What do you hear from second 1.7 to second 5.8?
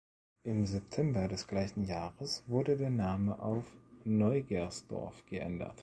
Jahres wurde der Name auf Neugersdorf geändert.